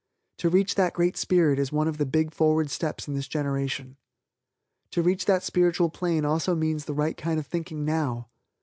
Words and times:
To 0.37 0.49
reach 0.49 0.73
that 0.73 0.93
Great 0.93 1.15
Spirit 1.15 1.59
is 1.59 1.71
one 1.71 1.87
of 1.87 1.99
the 1.99 2.07
big 2.07 2.33
forward 2.33 2.71
steps 2.71 3.07
in 3.07 3.13
this 3.13 3.27
generation. 3.27 3.97
To 4.93 5.03
reach 5.03 5.25
that 5.25 5.43
spiritual 5.43 5.89
plane 5.91 6.25
also 6.25 6.55
means 6.55 6.85
the 6.85 6.95
right 6.95 7.15
kind 7.15 7.37
of 7.37 7.45
thinking 7.45 7.85
now. 7.85 8.27